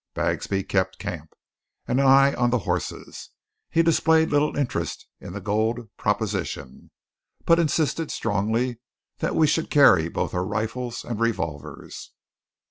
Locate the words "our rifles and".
10.33-11.19